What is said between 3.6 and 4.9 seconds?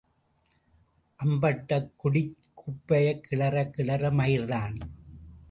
கிளற மயிர்தான்.